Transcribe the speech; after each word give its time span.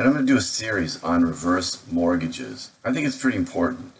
and 0.00 0.08
I'm 0.08 0.14
going 0.14 0.26
to 0.26 0.32
do 0.32 0.38
a 0.38 0.40
series 0.40 1.04
on 1.04 1.26
reverse 1.26 1.86
mortgages. 1.92 2.70
I 2.82 2.90
think 2.90 3.06
it's 3.06 3.20
pretty 3.20 3.36
important. 3.36 3.92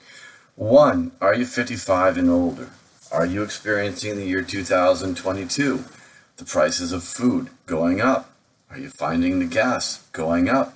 One, 0.55 1.13
are 1.21 1.35
you 1.35 1.45
55 1.45 2.17
and 2.17 2.31
older? 2.31 2.71
Are 3.13 3.27
you 3.27 3.43
experiencing 3.43 4.17
the 4.17 4.25
year 4.25 4.41
2022? 4.41 5.85
The 6.39 6.45
prices 6.47 6.93
of 6.93 7.05
food 7.05 7.51
going 7.67 8.01
up? 8.01 8.33
Are 8.71 8.79
you 8.79 8.89
finding 8.89 9.41
the 9.41 9.45
gas 9.45 10.03
going 10.13 10.49
up? 10.49 10.73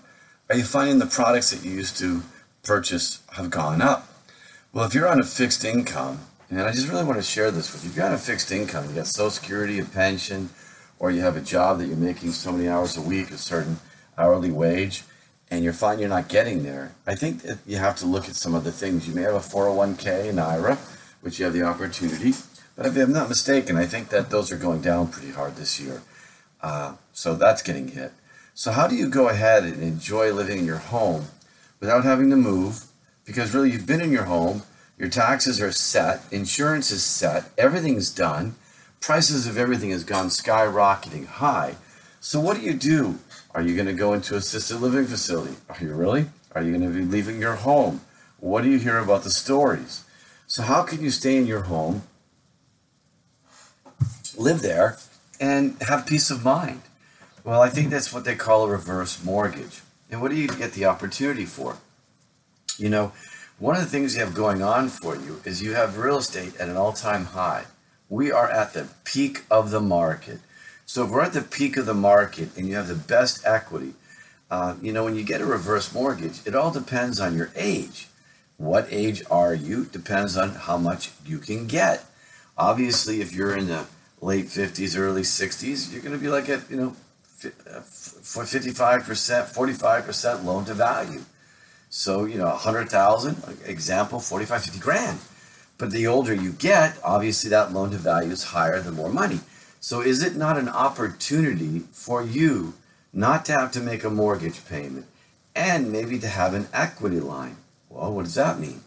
Are 0.50 0.56
you 0.56 0.62
finding 0.62 0.98
the 0.98 1.06
products 1.06 1.52
that 1.52 1.64
you 1.64 1.72
used 1.72 1.96
to 2.00 2.20
purchase 2.62 3.22
have 3.32 3.48
gone 3.48 3.80
up? 3.80 4.06
Well, 4.74 4.84
if 4.84 4.92
you're 4.92 5.08
on 5.08 5.20
a 5.20 5.24
fixed 5.24 5.64
income, 5.64 6.18
and 6.50 6.60
I 6.60 6.70
just 6.70 6.88
really 6.88 7.04
want 7.04 7.16
to 7.16 7.22
share 7.22 7.50
this 7.50 7.72
with 7.72 7.82
you, 7.82 7.88
if 7.92 7.96
you're 7.96 8.04
on 8.04 8.12
a 8.12 8.18
fixed 8.18 8.52
income, 8.52 8.90
you 8.90 8.96
got 8.96 9.06
Social 9.06 9.30
Security, 9.30 9.78
a 9.78 9.86
pension, 9.86 10.50
or 10.98 11.10
you 11.10 11.22
have 11.22 11.38
a 11.38 11.40
job 11.40 11.78
that 11.78 11.86
you're 11.86 11.96
making 11.96 12.32
so 12.32 12.52
many 12.52 12.68
hours 12.68 12.98
a 12.98 13.00
week, 13.00 13.30
a 13.30 13.38
certain 13.38 13.78
hourly 14.18 14.50
wage, 14.50 15.02
and 15.54 15.64
you're 15.64 15.72
finding 15.72 16.00
you're 16.00 16.08
not 16.08 16.28
getting 16.28 16.62
there, 16.62 16.92
I 17.06 17.14
think 17.14 17.42
that 17.42 17.58
you 17.66 17.76
have 17.76 17.96
to 17.96 18.06
look 18.06 18.28
at 18.28 18.34
some 18.34 18.54
of 18.54 18.64
the 18.64 18.72
things. 18.72 19.08
You 19.08 19.14
may 19.14 19.22
have 19.22 19.34
a 19.34 19.38
401k, 19.38 20.28
an 20.28 20.38
IRA, 20.38 20.78
which 21.20 21.38
you 21.38 21.44
have 21.44 21.54
the 21.54 21.62
opportunity, 21.62 22.34
but 22.76 22.86
if 22.86 22.96
I'm 22.96 23.12
not 23.12 23.28
mistaken, 23.28 23.76
I 23.76 23.86
think 23.86 24.08
that 24.08 24.30
those 24.30 24.50
are 24.52 24.56
going 24.56 24.80
down 24.80 25.08
pretty 25.08 25.32
hard 25.32 25.56
this 25.56 25.80
year. 25.80 26.02
Uh, 26.60 26.94
so 27.12 27.34
that's 27.34 27.62
getting 27.62 27.88
hit. 27.88 28.12
So, 28.54 28.72
how 28.72 28.86
do 28.86 28.94
you 28.94 29.08
go 29.08 29.28
ahead 29.28 29.64
and 29.64 29.82
enjoy 29.82 30.32
living 30.32 30.58
in 30.58 30.64
your 30.64 30.78
home 30.78 31.26
without 31.80 32.04
having 32.04 32.30
to 32.30 32.36
move? 32.36 32.84
Because 33.24 33.54
really, 33.54 33.70
you've 33.70 33.86
been 33.86 34.00
in 34.00 34.12
your 34.12 34.24
home, 34.24 34.62
your 34.98 35.08
taxes 35.08 35.60
are 35.60 35.72
set, 35.72 36.22
insurance 36.30 36.90
is 36.90 37.02
set, 37.02 37.50
everything's 37.58 38.10
done 38.10 38.54
prices 39.04 39.46
of 39.46 39.58
everything 39.58 39.90
has 39.90 40.02
gone 40.02 40.28
skyrocketing 40.28 41.26
high. 41.26 41.74
So 42.20 42.40
what 42.40 42.56
do 42.56 42.62
you 42.62 42.72
do? 42.72 43.18
Are 43.54 43.62
you 43.62 43.74
going 43.74 43.86
to 43.86 43.92
go 43.92 44.12
into 44.12 44.36
assisted 44.36 44.80
living 44.80 45.06
facility? 45.06 45.54
Are 45.68 45.76
you 45.80 45.94
really? 45.94 46.26
Are 46.52 46.62
you 46.62 46.76
going 46.76 46.90
to 46.90 46.96
be 46.96 47.04
leaving 47.04 47.40
your 47.40 47.54
home? 47.54 48.00
What 48.40 48.62
do 48.62 48.70
you 48.70 48.78
hear 48.78 48.98
about 48.98 49.22
the 49.22 49.30
stories? 49.30 50.04
So 50.46 50.62
how 50.62 50.82
can 50.82 51.02
you 51.02 51.10
stay 51.10 51.36
in 51.36 51.46
your 51.46 51.62
home, 51.62 52.02
live 54.36 54.60
there, 54.60 54.98
and 55.40 55.76
have 55.82 56.06
peace 56.06 56.30
of 56.30 56.44
mind? 56.44 56.82
Well, 57.44 57.60
I 57.60 57.68
think 57.68 57.90
that's 57.90 58.12
what 58.12 58.24
they 58.24 58.34
call 58.34 58.64
a 58.64 58.68
reverse 58.68 59.22
mortgage. 59.22 59.82
And 60.10 60.20
what 60.20 60.30
do 60.30 60.36
you 60.36 60.48
get 60.48 60.72
the 60.72 60.84
opportunity 60.86 61.44
for? 61.44 61.78
You 62.76 62.88
know, 62.88 63.12
one 63.58 63.76
of 63.76 63.82
the 63.82 63.88
things 63.88 64.14
you 64.14 64.20
have 64.20 64.34
going 64.34 64.62
on 64.62 64.88
for 64.88 65.14
you 65.14 65.40
is 65.44 65.62
you 65.62 65.74
have 65.74 65.98
real 65.98 66.18
estate 66.18 66.56
at 66.56 66.68
an 66.68 66.76
all-time 66.76 67.26
high 67.26 67.66
we 68.08 68.30
are 68.30 68.48
at 68.48 68.74
the 68.74 68.88
peak 69.04 69.44
of 69.50 69.70
the 69.70 69.80
market. 69.80 70.40
So 70.86 71.04
if 71.04 71.10
we're 71.10 71.22
at 71.22 71.32
the 71.32 71.42
peak 71.42 71.76
of 71.76 71.86
the 71.86 71.94
market 71.94 72.56
and 72.56 72.68
you 72.68 72.76
have 72.76 72.88
the 72.88 72.94
best 72.94 73.44
equity, 73.46 73.94
uh, 74.50 74.76
you 74.82 74.92
know, 74.92 75.04
when 75.04 75.16
you 75.16 75.24
get 75.24 75.40
a 75.40 75.46
reverse 75.46 75.92
mortgage, 75.92 76.40
it 76.46 76.54
all 76.54 76.70
depends 76.70 77.20
on 77.20 77.36
your 77.36 77.50
age. 77.56 78.08
What 78.56 78.86
age 78.90 79.22
are 79.30 79.54
you 79.54 79.86
depends 79.86 80.36
on 80.36 80.50
how 80.50 80.78
much 80.78 81.10
you 81.26 81.38
can 81.38 81.66
get. 81.66 82.04
Obviously, 82.56 83.20
if 83.20 83.34
you're 83.34 83.56
in 83.56 83.66
the 83.66 83.86
late 84.20 84.46
50s, 84.46 84.96
early 84.96 85.22
60s, 85.22 85.92
you're 85.92 86.02
going 86.02 86.16
to 86.16 86.22
be 86.22 86.28
like 86.28 86.48
at, 86.48 86.70
you 86.70 86.76
know, 86.76 86.96
for 87.40 88.44
55%, 88.44 89.02
45% 89.02 90.44
loan 90.44 90.64
to 90.66 90.74
value. 90.74 91.22
So, 91.90 92.24
you 92.24 92.38
know, 92.38 92.46
100,000, 92.46 93.36
example, 93.66 94.20
45, 94.20 94.64
50 94.64 94.78
grand. 94.78 95.18
But 95.78 95.90
the 95.90 96.06
older 96.06 96.32
you 96.32 96.52
get, 96.52 96.96
obviously 97.02 97.50
that 97.50 97.72
loan 97.72 97.90
to 97.90 97.96
value 97.96 98.30
is 98.30 98.44
higher 98.44 98.80
the 98.80 98.92
more 98.92 99.10
money. 99.10 99.40
So 99.84 100.00
is 100.00 100.22
it 100.22 100.34
not 100.34 100.56
an 100.56 100.70
opportunity 100.70 101.80
for 101.92 102.24
you 102.24 102.72
not 103.12 103.44
to 103.44 103.52
have 103.52 103.70
to 103.72 103.82
make 103.82 104.02
a 104.02 104.08
mortgage 104.08 104.64
payment 104.66 105.04
and 105.54 105.92
maybe 105.92 106.18
to 106.20 106.26
have 106.26 106.54
an 106.54 106.68
equity 106.72 107.20
line? 107.20 107.58
Well, 107.90 108.14
what 108.14 108.24
does 108.24 108.34
that 108.36 108.58
mean? 108.58 108.80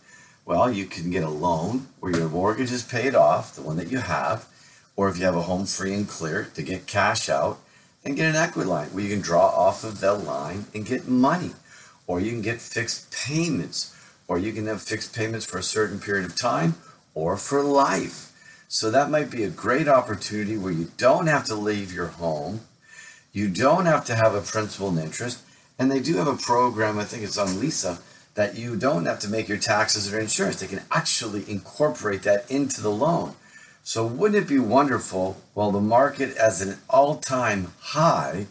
Well, 0.44 0.72
you 0.72 0.88
can 0.88 1.12
get 1.12 1.24
a 1.24 1.30
loan 1.30 1.90
where 2.00 2.18
your 2.18 2.28
mortgage 2.28 2.72
is 2.72 2.82
paid 2.82 3.14
off, 3.14 3.54
the 3.54 3.62
one 3.62 3.78
that 3.78 3.92
you 3.92 4.00
have, 4.00 4.48
or 4.96 5.08
if 5.08 5.20
you 5.20 5.26
have 5.26 5.36
a 5.36 5.44
home 5.44 5.68
free 5.68 5.94
and 5.94 6.10
clear, 6.10 6.50
to 6.56 6.64
get 6.64 6.88
cash 6.88 7.30
out 7.30 7.60
and 8.04 8.16
get 8.16 8.32
an 8.32 8.36
equity 8.36 8.68
line 8.68 8.88
where 8.88 9.04
you 9.04 9.12
can 9.12 9.22
draw 9.22 9.50
off 9.50 9.84
of 9.84 10.00
that 10.00 10.24
line 10.24 10.66
and 10.74 10.84
get 10.84 11.08
money. 11.08 11.52
Or 12.08 12.20
you 12.20 12.32
can 12.32 12.42
get 12.42 12.60
fixed 12.60 13.12
payments 13.12 13.96
or 14.28 14.40
you 14.40 14.52
can 14.52 14.66
have 14.66 14.82
fixed 14.82 15.16
payments 15.16 15.46
for 15.46 15.60
a 15.60 15.64
certain 15.64 16.00
period 16.00 16.26
of 16.26 16.36
time 16.36 16.74
or 17.14 17.38
for 17.38 17.62
life. 17.62 18.34
So 18.68 18.92
that 18.92 19.10
might 19.10 19.32
be 19.32 19.44
a 19.44 19.50
great 19.50 19.88
opportunity 19.88 20.58
where 20.58 20.74
you 20.74 20.92
don't 20.98 21.28
have 21.28 21.46
to 21.46 21.56
leave 21.56 21.94
your 21.94 22.08
home, 22.08 22.62
you 23.32 23.50
don't 23.50 23.86
have 23.86 24.06
to 24.06 24.16
have 24.16 24.36
a 24.36 24.42
principal 24.42 24.90
and 24.90 25.00
interest, 25.00 25.42
and 25.80 25.90
they 25.90 26.00
do 26.00 26.18
have 26.18 26.28
a 26.28 26.36
program, 26.36 27.00
I 27.00 27.06
think 27.06 27.24
it's 27.24 27.38
on 27.38 27.48
LESA, 27.48 28.00
that 28.34 28.58
you 28.58 28.76
don't 28.76 29.06
have 29.06 29.20
to 29.20 29.30
make 29.30 29.48
your 29.48 29.58
taxes 29.58 30.14
or 30.14 30.20
insurance. 30.20 30.60
They 30.60 30.68
can 30.68 30.84
actually 30.92 31.50
incorporate 31.50 32.24
that 32.24 32.50
into 32.52 32.82
the 32.82 32.92
loan. 32.92 33.36
So 33.84 34.06
wouldn't 34.06 34.44
it 34.44 34.50
be 34.50 34.60
wonderful, 34.60 35.42
well, 35.56 35.72
the 35.72 35.80
market 35.80 36.36
as 36.36 36.62
an 36.62 36.78
all-time 36.90 37.72
high, 37.80 38.48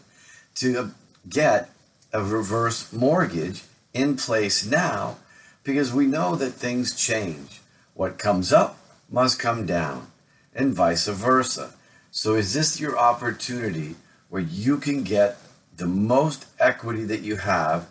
to 0.55 0.91
get 1.29 1.69
a 2.11 2.23
reverse 2.23 2.91
mortgage 2.91 3.63
in 3.93 4.17
place 4.17 4.65
now 4.65 5.17
because 5.63 5.93
we 5.93 6.07
know 6.07 6.35
that 6.35 6.51
things 6.51 6.95
change. 6.95 7.61
What 7.93 8.17
comes 8.17 8.51
up 8.51 8.79
must 9.09 9.39
come 9.39 9.65
down, 9.65 10.07
and 10.53 10.73
vice 10.73 11.07
versa. 11.07 11.73
So, 12.11 12.35
is 12.35 12.53
this 12.53 12.79
your 12.79 12.97
opportunity 12.97 13.95
where 14.29 14.41
you 14.41 14.77
can 14.77 15.03
get 15.03 15.37
the 15.75 15.87
most 15.87 16.45
equity 16.59 17.03
that 17.05 17.21
you 17.21 17.37
have 17.37 17.87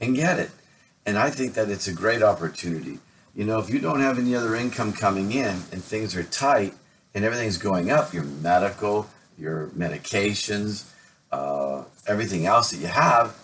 and 0.00 0.14
get 0.14 0.38
it? 0.38 0.50
And 1.06 1.18
I 1.18 1.30
think 1.30 1.54
that 1.54 1.70
it's 1.70 1.88
a 1.88 1.92
great 1.92 2.22
opportunity. 2.22 2.98
You 3.34 3.44
know, 3.44 3.58
if 3.58 3.70
you 3.70 3.78
don't 3.78 4.00
have 4.00 4.18
any 4.18 4.34
other 4.34 4.54
income 4.54 4.92
coming 4.92 5.32
in 5.32 5.62
and 5.72 5.82
things 5.82 6.16
are 6.16 6.22
tight 6.22 6.74
and 7.14 7.24
everything's 7.24 7.58
going 7.58 7.90
up, 7.90 8.12
your 8.12 8.24
medical, 8.24 9.08
your 9.38 9.68
medications, 9.68 10.90
uh, 11.32 11.84
everything 12.06 12.46
else 12.46 12.70
that 12.70 12.78
you 12.78 12.88
have, 12.88 13.36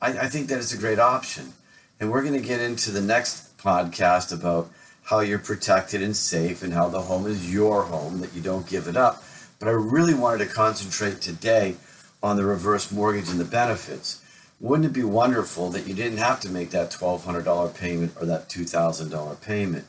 I, 0.00 0.08
I 0.18 0.28
think 0.28 0.48
that 0.48 0.58
it's 0.58 0.72
a 0.72 0.78
great 0.78 0.98
option. 0.98 1.52
And 2.00 2.10
we're 2.10 2.22
going 2.22 2.40
to 2.40 2.46
get 2.46 2.60
into 2.60 2.90
the 2.90 3.00
next 3.00 3.56
podcast 3.58 4.32
about 4.32 4.70
how 5.06 5.20
you're 5.20 5.38
protected 5.38 6.02
and 6.02 6.16
safe 6.16 6.62
and 6.62 6.72
how 6.72 6.88
the 6.88 7.00
home 7.00 7.26
is 7.26 7.52
your 7.52 7.84
home, 7.84 8.20
that 8.20 8.34
you 8.34 8.42
don't 8.42 8.68
give 8.68 8.88
it 8.88 8.96
up. 8.96 9.22
But 9.60 9.68
I 9.68 9.72
really 9.72 10.14
wanted 10.14 10.44
to 10.44 10.52
concentrate 10.52 11.20
today 11.20 11.76
on 12.22 12.36
the 12.36 12.44
reverse 12.44 12.90
mortgage 12.90 13.30
and 13.30 13.38
the 13.38 13.44
benefits. 13.44 14.20
Wouldn't 14.58 14.86
it 14.86 14.92
be 14.92 15.04
wonderful 15.04 15.70
that 15.70 15.86
you 15.86 15.94
didn't 15.94 16.18
have 16.18 16.40
to 16.40 16.48
make 16.48 16.70
that 16.70 16.90
$1,200 16.90 17.78
payment 17.78 18.14
or 18.20 18.26
that 18.26 18.48
$2,000 18.48 19.40
payment? 19.40 19.84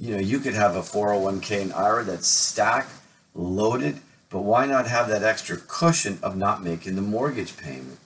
You 0.00 0.14
know, 0.14 0.20
you 0.20 0.38
could 0.38 0.54
have 0.54 0.74
a 0.74 0.80
401k 0.80 1.60
and 1.60 1.72
IRA 1.74 2.04
that's 2.04 2.26
stacked, 2.26 2.92
loaded, 3.34 4.00
but 4.30 4.40
why 4.40 4.64
not 4.64 4.86
have 4.86 5.08
that 5.08 5.22
extra 5.22 5.58
cushion 5.58 6.18
of 6.22 6.34
not 6.34 6.62
making 6.62 6.96
the 6.96 7.02
mortgage 7.02 7.58
payment? 7.58 7.98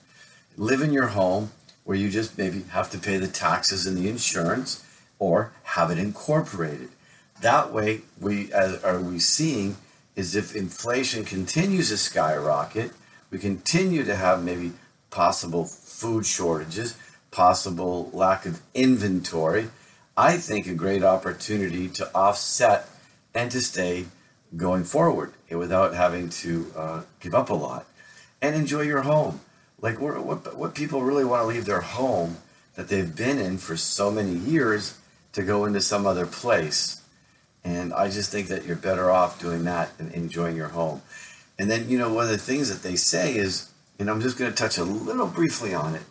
Live 0.57 0.81
in 0.81 0.93
your 0.93 1.09
home, 1.09 1.53
where 1.85 1.97
you 1.97 2.11
just 2.11 2.37
maybe 2.37 2.63
have 2.71 2.91
to 2.91 2.99
pay 2.99 3.19
the 3.19 3.29
taxes 3.29 3.87
and 3.87 3.97
the 3.97 4.09
insurance 4.09 4.85
or 5.21 5.53
have 5.63 5.93
it 5.93 5.99
incorporated. 5.99 6.89
That 7.41 7.73
way, 7.73 8.01
we 8.21 8.53
as 8.53 8.83
are 8.83 9.01
we 9.01 9.21
seeing 9.21 9.77
is 10.17 10.35
if 10.35 10.57
inflation 10.57 11.25
continues 11.25 11.91
to 11.91 11.97
skyrocket, 11.97 12.91
we 13.31 13.39
continue 13.39 14.03
to 14.03 14.17
have 14.17 14.43
maybe 14.43 14.73
possible 15.11 15.65
food 15.65 16.27
shortages, 16.27 16.97
possible 17.31 18.11
lack 18.13 18.45
of 18.45 18.61
inventory. 18.75 19.69
I 20.17 20.37
think 20.37 20.67
a 20.67 20.75
great 20.75 21.05
opportunity 21.05 21.89
to 21.91 22.13
offset 22.15 22.89
and 23.33 23.51
to 23.53 23.61
stay 23.61 24.07
going 24.57 24.85
forward 24.85 25.33
without 25.49 25.95
having 25.95 26.29
to 26.29 26.73
uh, 26.77 27.03
give 27.21 27.35
up 27.35 27.51
a 27.51 27.55
lot 27.55 27.87
and 28.43 28.57
enjoy 28.57 28.83
your 28.83 29.03
home. 29.03 29.41
Like 29.81 30.01
what 30.01 30.57
what 30.57 30.75
people 30.75 31.03
really 31.03 31.25
want 31.25 31.43
to 31.43 31.47
leave 31.47 31.65
their 31.65 31.81
home 31.81 32.39
that 32.75 32.89
they've 32.89 33.15
been 33.15 33.39
in 33.39 33.59
for 33.59 33.77
so 33.77 34.11
many 34.11 34.35
years 34.35 34.99
to 35.33 35.43
go 35.43 35.65
into 35.65 35.81
some 35.81 36.07
other 36.07 36.27
place. 36.27 37.03
And 37.63 37.93
I 37.93 38.09
just 38.09 38.33
think 38.33 38.49
that 38.49 38.65
you're 38.65 38.77
better 38.77 39.11
off 39.11 39.41
doing 39.41 39.65
that 39.65 39.91
and 39.99 40.13
enjoying 40.13 40.57
your 40.57 40.69
home. 40.69 41.03
And 41.59 41.71
then, 41.71 41.89
you 41.89 41.99
know, 41.99 42.13
one 42.13 42.25
of 42.25 42.31
the 42.31 42.39
things 42.39 42.69
that 42.71 42.87
they 42.87 42.97
say 42.97 43.37
is, 43.37 43.71
and 43.99 44.09
I'm 44.09 44.21
just 44.21 44.39
going 44.39 44.51
to 44.51 44.57
touch 44.57 44.79
a 44.79 44.85
little 44.85 45.27
briefly 45.27 45.75
on 45.75 45.95
it 45.95 46.03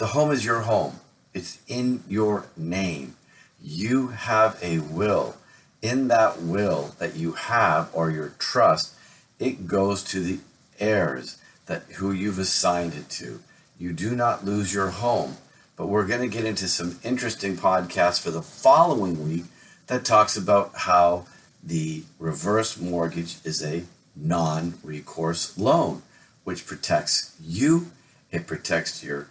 the 0.00 0.08
home 0.08 0.30
is 0.30 0.46
your 0.46 0.60
home. 0.60 1.00
It's 1.34 1.58
in 1.68 2.02
your 2.08 2.46
name. 2.56 3.16
You 3.62 4.08
have 4.08 4.58
a 4.62 4.78
will. 4.78 5.36
In 5.82 6.08
that 6.08 6.40
will 6.40 6.94
that 6.98 7.16
you 7.16 7.32
have 7.32 7.90
or 7.92 8.10
your 8.10 8.30
trust, 8.38 8.94
it 9.38 9.66
goes 9.66 10.02
to 10.04 10.20
the 10.20 10.38
heirs 10.78 11.36
that 11.66 11.82
who 11.96 12.12
you've 12.12 12.38
assigned 12.38 12.94
it 12.94 13.10
to. 13.10 13.40
You 13.78 13.92
do 13.92 14.16
not 14.16 14.46
lose 14.46 14.72
your 14.72 14.88
home. 14.88 15.36
But 15.80 15.88
we're 15.88 16.06
going 16.06 16.20
to 16.20 16.28
get 16.28 16.44
into 16.44 16.68
some 16.68 17.00
interesting 17.02 17.56
podcasts 17.56 18.20
for 18.20 18.30
the 18.30 18.42
following 18.42 19.26
week 19.26 19.44
that 19.86 20.04
talks 20.04 20.36
about 20.36 20.72
how 20.74 21.24
the 21.64 22.02
reverse 22.18 22.78
mortgage 22.78 23.36
is 23.44 23.64
a 23.64 23.84
non 24.14 24.74
recourse 24.82 25.56
loan, 25.56 26.02
which 26.44 26.66
protects 26.66 27.34
you, 27.42 27.92
it 28.30 28.46
protects 28.46 29.02
your 29.02 29.28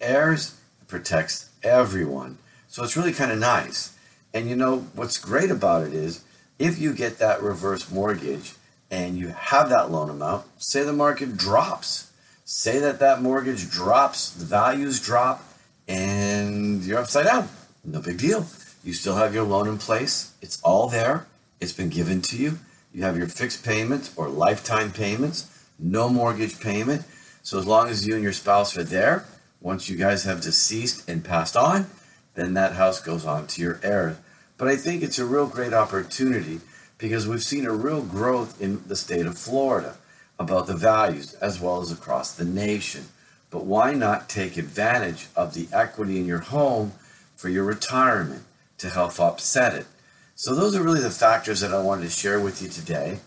heirs, 0.00 0.56
it 0.82 0.88
protects 0.88 1.50
everyone. 1.62 2.38
So 2.66 2.82
it's 2.82 2.96
really 2.96 3.12
kind 3.12 3.30
of 3.30 3.38
nice. 3.38 3.96
And 4.34 4.50
you 4.50 4.56
know, 4.56 4.88
what's 4.96 5.18
great 5.18 5.52
about 5.52 5.86
it 5.86 5.94
is 5.94 6.24
if 6.58 6.76
you 6.76 6.92
get 6.92 7.18
that 7.18 7.40
reverse 7.40 7.88
mortgage 7.92 8.54
and 8.90 9.16
you 9.16 9.28
have 9.28 9.68
that 9.68 9.92
loan 9.92 10.10
amount, 10.10 10.46
say 10.60 10.82
the 10.82 10.92
market 10.92 11.36
drops, 11.36 12.10
say 12.44 12.80
that 12.80 12.98
that 12.98 13.22
mortgage 13.22 13.70
drops, 13.70 14.30
the 14.30 14.44
values 14.44 15.00
drop, 15.00 15.52
and 15.88 16.84
you're 16.84 16.98
upside 16.98 17.26
down. 17.26 17.48
No 17.84 18.00
big 18.00 18.18
deal. 18.18 18.46
You 18.82 18.92
still 18.92 19.16
have 19.16 19.34
your 19.34 19.44
loan 19.44 19.68
in 19.68 19.78
place. 19.78 20.32
It's 20.40 20.60
all 20.62 20.88
there. 20.88 21.26
It's 21.60 21.72
been 21.72 21.88
given 21.88 22.20
to 22.22 22.36
you. 22.36 22.58
You 22.92 23.02
have 23.02 23.16
your 23.16 23.26
fixed 23.26 23.64
payments 23.64 24.12
or 24.16 24.28
lifetime 24.28 24.92
payments, 24.92 25.66
no 25.78 26.08
mortgage 26.08 26.60
payment. 26.60 27.04
So 27.42 27.58
as 27.58 27.66
long 27.66 27.88
as 27.88 28.06
you 28.06 28.14
and 28.14 28.22
your 28.22 28.32
spouse 28.32 28.76
are 28.76 28.84
there, 28.84 29.26
once 29.60 29.88
you 29.88 29.96
guys 29.96 30.24
have 30.24 30.40
deceased 30.40 31.08
and 31.08 31.24
passed 31.24 31.56
on, 31.56 31.86
then 32.34 32.54
that 32.54 32.74
house 32.74 33.00
goes 33.00 33.24
on 33.24 33.46
to 33.48 33.62
your 33.62 33.80
heirs. 33.82 34.16
But 34.58 34.68
I 34.68 34.76
think 34.76 35.02
it's 35.02 35.18
a 35.18 35.24
real 35.24 35.46
great 35.46 35.72
opportunity 35.72 36.60
because 36.98 37.26
we've 37.26 37.42
seen 37.42 37.66
a 37.66 37.72
real 37.72 38.02
growth 38.02 38.60
in 38.60 38.82
the 38.86 38.96
state 38.96 39.26
of 39.26 39.38
Florida 39.38 39.96
about 40.38 40.66
the 40.66 40.76
values 40.76 41.34
as 41.34 41.60
well 41.60 41.80
as 41.80 41.90
across 41.90 42.32
the 42.32 42.44
nation. 42.44 43.06
But 43.54 43.66
why 43.66 43.94
not 43.94 44.28
take 44.28 44.56
advantage 44.56 45.28
of 45.36 45.54
the 45.54 45.68
equity 45.72 46.18
in 46.18 46.26
your 46.26 46.40
home 46.40 46.90
for 47.36 47.48
your 47.48 47.62
retirement 47.62 48.42
to 48.78 48.90
help 48.90 49.20
offset 49.20 49.74
it? 49.74 49.86
So, 50.34 50.56
those 50.56 50.74
are 50.74 50.82
really 50.82 51.00
the 51.00 51.08
factors 51.08 51.60
that 51.60 51.72
I 51.72 51.80
wanted 51.80 52.02
to 52.02 52.10
share 52.10 52.40
with 52.40 52.60
you 52.60 52.68
today. 52.68 53.20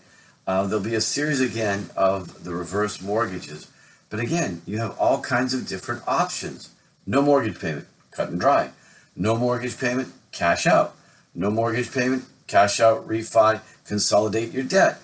Uh, 0.46 0.66
there'll 0.66 0.84
be 0.84 0.94
a 0.94 1.00
series 1.00 1.40
again 1.40 1.88
of 1.96 2.44
the 2.44 2.52
reverse 2.52 3.00
mortgages. 3.00 3.68
But 4.10 4.20
again, 4.20 4.60
you 4.66 4.76
have 4.80 4.98
all 4.98 5.22
kinds 5.22 5.54
of 5.54 5.66
different 5.66 6.02
options. 6.06 6.74
No 7.06 7.22
mortgage 7.22 7.58
payment, 7.58 7.86
cut 8.10 8.28
and 8.28 8.38
dry. 8.38 8.72
No 9.16 9.34
mortgage 9.34 9.80
payment, 9.80 10.12
cash 10.30 10.66
out. 10.66 10.94
No 11.34 11.50
mortgage 11.50 11.90
payment, 11.90 12.26
cash 12.46 12.80
out, 12.80 13.08
refi, 13.08 13.62
consolidate 13.86 14.52
your 14.52 14.64
debt. 14.64 15.00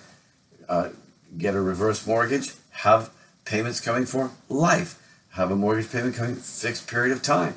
Uh, 0.69 0.91
get 1.39 1.55
a 1.55 1.63
reverse 1.63 2.07
mortgage, 2.07 2.53
have 2.73 3.09
payments 3.47 3.81
coming 3.81 4.05
for 4.05 4.31
life 4.51 5.01
have 5.35 5.51
a 5.51 5.57
mortgage 5.57 5.91
payment 5.91 6.15
coming 6.15 6.37
fixed 6.37 6.89
period 6.89 7.13
of 7.13 7.21
time. 7.21 7.55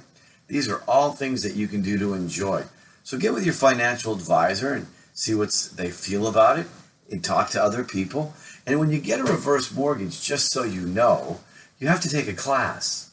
These 0.48 0.68
are 0.68 0.84
all 0.88 1.12
things 1.12 1.44
that 1.44 1.56
you 1.56 1.68
can 1.68 1.82
do 1.82 1.98
to 2.00 2.14
enjoy. 2.14 2.64
So 3.04 3.18
get 3.18 3.34
with 3.34 3.46
your 3.46 3.54
financial 3.54 4.14
advisor 4.14 4.74
and 4.74 4.88
see 5.14 5.36
what 5.36 5.52
they 5.76 5.92
feel 5.92 6.28
about 6.28 6.58
it 6.58 6.68
and 7.12 7.24
talk 7.24 7.52
to 7.52 7.62
other 7.62 7.84
people. 7.84 8.34
And 8.66 8.80
when 8.80 8.92
you 8.92 9.00
get 9.00 9.20
a 9.20 9.24
reverse 9.24 9.72
mortgage, 9.72 10.24
just 10.24 10.52
so 10.52 10.64
you 10.64 10.82
know, 10.82 11.40
you 11.80 11.88
have 11.88 12.02
to 12.02 12.10
take 12.10 12.28
a 12.28 12.34
class. 12.34 13.12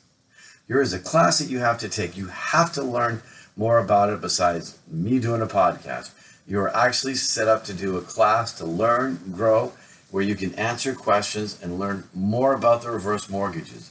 There 0.67 0.81
is 0.81 0.95
a 0.95 0.99
class 0.99 1.39
that 1.39 1.51
you 1.51 1.59
have 1.59 1.79
to 1.79 1.89
take. 1.89 2.17
You 2.17 2.29
have 2.29 2.73
to 2.73 2.83
learn 2.83 3.23
more 3.57 3.79
about 3.79 4.11
it 4.11 4.23
besides 4.23 4.79
me 4.89 5.19
doing 5.19 5.43
a 5.43 5.47
podcast. 5.47 6.11
You 6.47 6.61
are 6.61 6.75
actually 6.75 7.17
set 7.17 7.49
up 7.49 7.65
to 7.65 7.75
do 7.75 7.99
a 7.99 8.03
class 8.03 8.53
to 8.55 8.65
learn, 8.65 9.21
grow, 9.33 9.73
where 10.11 10.23
you 10.23 10.35
can 10.35 10.55
answer 10.55 10.95
questions 10.95 11.61
and 11.63 11.79
learn 11.79 12.05
more 12.15 12.55
about 12.55 12.83
the 12.83 12.91
reverse 12.91 13.29
mortgages. 13.29 13.91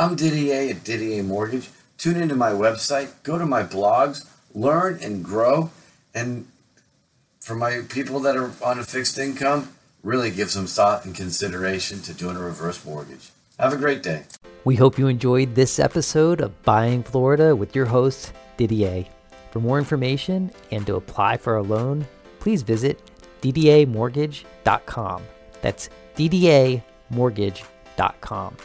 I'm 0.00 0.16
Didier 0.16 0.70
at 0.70 0.78
DDA 0.78 1.22
Mortgage. 1.22 1.68
Tune 1.98 2.16
into 2.16 2.34
my 2.34 2.52
website, 2.52 3.10
go 3.22 3.36
to 3.36 3.44
my 3.44 3.62
blogs, 3.62 4.26
learn 4.54 4.98
and 5.02 5.22
grow. 5.22 5.70
And 6.14 6.48
for 7.38 7.54
my 7.54 7.82
people 7.86 8.18
that 8.20 8.34
are 8.34 8.50
on 8.64 8.78
a 8.78 8.82
fixed 8.82 9.18
income, 9.18 9.74
really 10.02 10.30
give 10.30 10.50
some 10.50 10.64
thought 10.64 11.04
and 11.04 11.14
consideration 11.14 12.00
to 12.00 12.14
doing 12.14 12.38
a 12.38 12.40
reverse 12.40 12.82
mortgage. 12.82 13.28
Have 13.58 13.74
a 13.74 13.76
great 13.76 14.02
day. 14.02 14.22
We 14.64 14.74
hope 14.74 14.98
you 14.98 15.06
enjoyed 15.06 15.54
this 15.54 15.78
episode 15.78 16.40
of 16.40 16.62
Buying 16.62 17.02
Florida 17.02 17.54
with 17.54 17.76
your 17.76 17.84
host, 17.84 18.32
Didier. 18.56 19.04
For 19.50 19.60
more 19.60 19.78
information 19.78 20.50
and 20.70 20.86
to 20.86 20.94
apply 20.94 21.36
for 21.36 21.56
a 21.56 21.62
loan, 21.62 22.06
please 22.38 22.62
visit 22.62 23.02
ddamortgage.com. 23.42 25.22
That's 25.60 25.90
ddamortgage.com. 26.16 28.56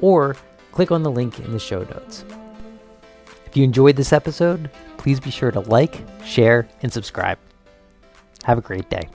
Or 0.00 0.36
click 0.72 0.90
on 0.90 1.02
the 1.02 1.10
link 1.10 1.38
in 1.38 1.52
the 1.52 1.58
show 1.58 1.80
notes. 1.84 2.24
If 3.46 3.56
you 3.56 3.64
enjoyed 3.64 3.96
this 3.96 4.12
episode, 4.12 4.70
please 4.98 5.20
be 5.20 5.30
sure 5.30 5.50
to 5.50 5.60
like, 5.60 6.04
share, 6.24 6.68
and 6.82 6.92
subscribe. 6.92 7.38
Have 8.44 8.58
a 8.58 8.62
great 8.62 8.88
day. 8.90 9.08